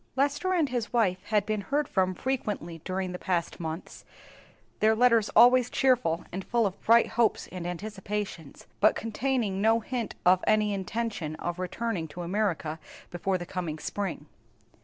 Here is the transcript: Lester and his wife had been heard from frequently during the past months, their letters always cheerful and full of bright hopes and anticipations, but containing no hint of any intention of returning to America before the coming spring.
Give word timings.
Lester 0.15 0.51
and 0.51 0.69
his 0.69 0.91
wife 0.91 1.19
had 1.25 1.45
been 1.45 1.61
heard 1.61 1.87
from 1.87 2.15
frequently 2.15 2.81
during 2.83 3.11
the 3.11 3.19
past 3.19 3.59
months, 3.59 4.03
their 4.79 4.95
letters 4.95 5.29
always 5.35 5.69
cheerful 5.69 6.25
and 6.31 6.43
full 6.43 6.65
of 6.65 6.81
bright 6.81 7.05
hopes 7.09 7.47
and 7.51 7.67
anticipations, 7.67 8.65
but 8.79 8.95
containing 8.95 9.61
no 9.61 9.79
hint 9.79 10.15
of 10.25 10.43
any 10.47 10.73
intention 10.73 11.35
of 11.35 11.59
returning 11.59 12.07
to 12.07 12.23
America 12.23 12.79
before 13.11 13.37
the 13.37 13.45
coming 13.45 13.77
spring. 13.77 14.25